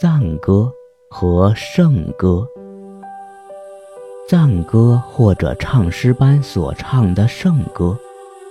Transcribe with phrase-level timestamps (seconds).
[0.00, 0.72] 赞歌
[1.10, 2.48] 和圣歌。
[4.26, 7.94] 赞歌或者唱诗班所唱的圣歌，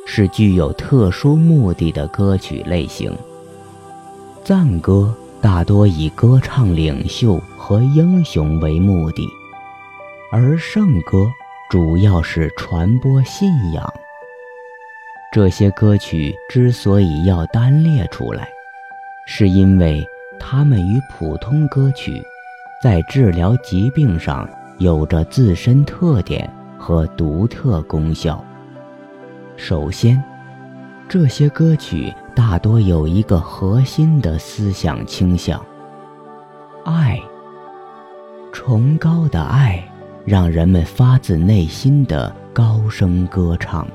[0.06, 3.12] 是具有特殊目的的歌曲类型。
[4.44, 9.27] 赞歌大多以歌唱领袖和英雄为目的，
[10.31, 11.25] 而圣歌
[11.71, 13.91] 主要是传播信仰。
[15.34, 18.47] 这些歌曲之所以要单列出来，
[19.25, 20.05] 是因为
[20.40, 22.23] 它们与普通歌曲
[22.82, 28.44] 在治疗疾病上有着自身特点和独特功效。
[29.58, 30.23] 首先，
[31.08, 35.63] 这些歌曲大多有一个核心的思想倾向：
[36.85, 37.20] 爱。
[38.52, 39.84] 崇高的爱
[40.26, 43.88] 让人们发自内心的高声歌唱。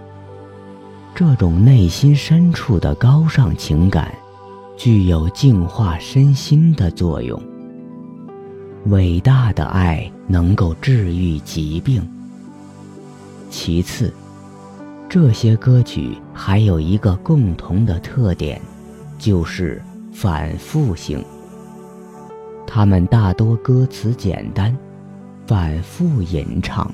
[1.14, 4.12] 这种内心深处的高尚情感，
[4.76, 7.40] 具有净化身心的作用。
[8.86, 12.02] 伟大的爱能够治愈疾病。
[13.50, 14.12] 其次，
[15.08, 18.60] 这些歌曲还有一个共同的特点，
[19.18, 19.80] 就是
[20.12, 21.24] 反复性。
[22.66, 24.76] 它们大多歌词简单，
[25.46, 26.90] 反复吟唱。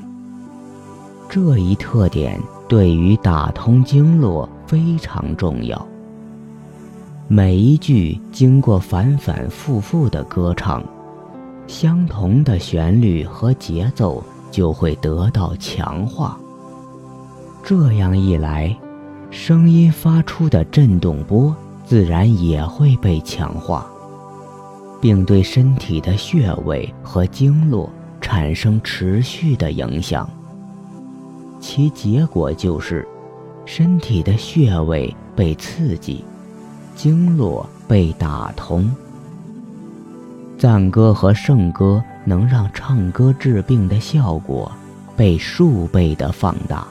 [1.29, 2.41] 这一特点。
[2.69, 5.89] 对于打通经络非常重要。
[7.33, 10.83] 每一句经过反反复复的歌唱，
[11.69, 16.37] 相同的旋律和节奏就会得到强化。
[17.63, 18.77] 这样一来，
[19.31, 23.87] 声音发出的震动波自然也会被强化，
[25.01, 27.89] 并对身体的穴位和经络
[28.21, 30.29] 产生持续的影响。
[31.61, 33.07] 其结果就是，
[33.65, 36.25] 身体的穴位被刺激，
[37.03, 38.95] 经络被打通。
[40.59, 44.71] 赞歌和圣歌能让唱歌治病的效果
[45.17, 46.87] 被数倍的放大，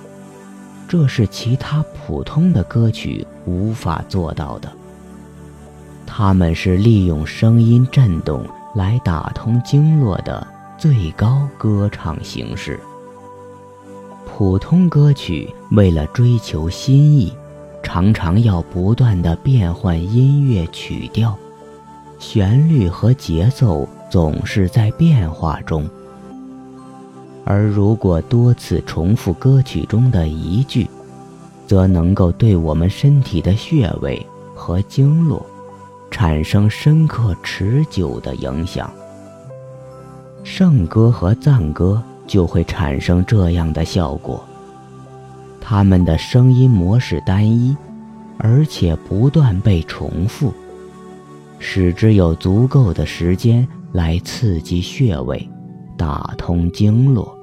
[0.87, 4.71] 这是其他普通的歌曲无法做到的。
[6.07, 12.79] 它们是利用声音震动来打通经络的最高歌唱形式。
[14.25, 17.31] 普通歌曲为了追求新意，
[17.81, 21.37] 常常要不断的变换音乐曲调，
[22.19, 25.89] 旋律和节奏总是在变化中。
[27.45, 30.87] 而如果多次重复歌曲中的一句，
[31.65, 34.23] 则能够对我们身体的穴位
[34.53, 35.45] 和经络
[36.11, 38.91] 产生深刻持久的影响。
[40.43, 42.01] 圣歌和赞歌。
[42.29, 44.45] 就会产生这样的效果。
[45.61, 47.75] 他们的声音模式单一，
[48.37, 50.53] 而且不断被重复，
[51.59, 55.49] 使之有足够的时间来刺激穴位，
[55.97, 57.38] 打通经络。